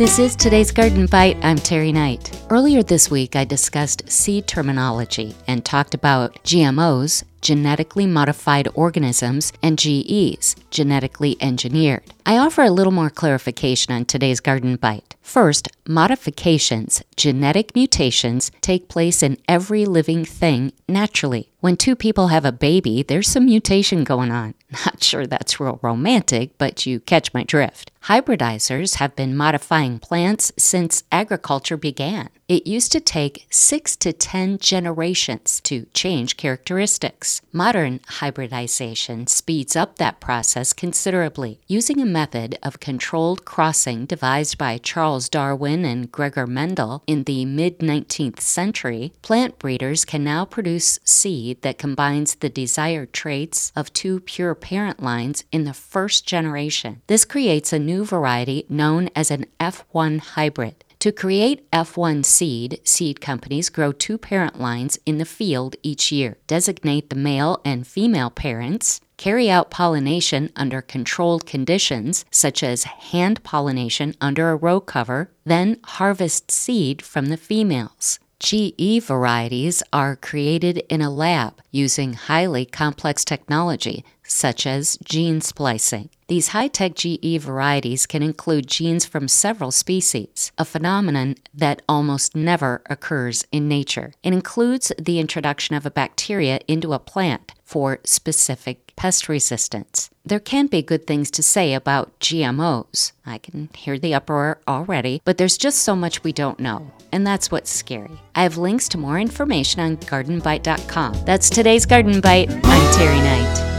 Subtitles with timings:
[0.00, 1.36] This is today's Garden Bite.
[1.44, 2.34] I'm Terry Knight.
[2.48, 9.78] Earlier this week, I discussed seed terminology and talked about GMOs, genetically modified organisms, and
[9.78, 12.04] GEs, genetically engineered.
[12.26, 15.16] I offer a little more clarification on today's Garden Bite.
[15.22, 21.50] First, modifications, genetic mutations, take place in every living thing naturally.
[21.60, 24.54] When two people have a baby, there's some mutation going on.
[24.86, 27.92] Not sure that's real romantic, but you catch my drift.
[28.04, 32.30] Hybridizers have been modifying plants since agriculture began.
[32.48, 37.39] It used to take six to ten generations to change characteristics.
[37.52, 41.58] Modern hybridization speeds up that process considerably.
[41.66, 47.44] Using a method of controlled crossing devised by Charles Darwin and Gregor Mendel in the
[47.44, 53.92] mid 19th century, plant breeders can now produce seed that combines the desired traits of
[53.92, 57.02] two pure parent lines in the first generation.
[57.06, 60.84] This creates a new variety known as an F1 hybrid.
[61.00, 66.36] To create F1 seed, seed companies grow two parent lines in the field each year,
[66.46, 73.42] designate the male and female parents, carry out pollination under controlled conditions, such as hand
[73.42, 78.18] pollination under a row cover, then harvest seed from the females.
[78.38, 86.10] GE varieties are created in a lab using highly complex technology, such as gene splicing.
[86.28, 92.36] These high tech GE varieties can include genes from several species, a phenomenon that almost
[92.36, 94.12] never occurs in nature.
[94.22, 100.10] It includes the introduction of a bacteria into a plant for specific pest resistance.
[100.24, 103.12] There can be good things to say about GMOs.
[103.26, 107.26] I can hear the uproar already, but there's just so much we don't know, and
[107.26, 108.20] that's what's scary.
[108.36, 111.24] I have links to more information on gardenbite.com.
[111.24, 112.50] That's today's Garden Bite.
[112.64, 113.69] I'm Terry Knight.